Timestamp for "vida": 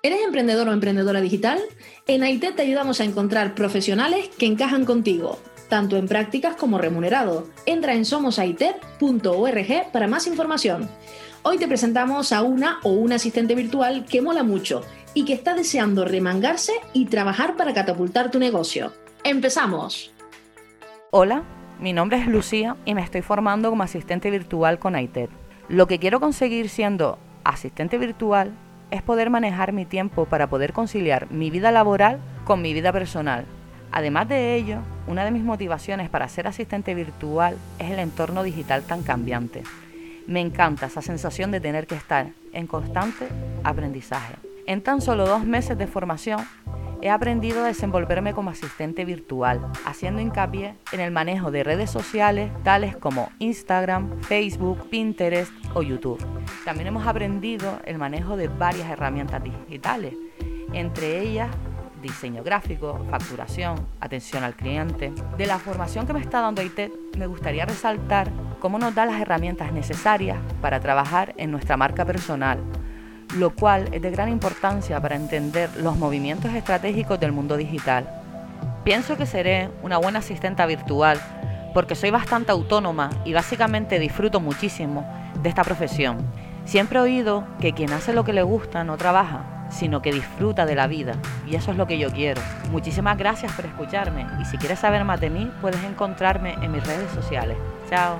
31.50-31.70, 32.72-32.92, 90.86-91.14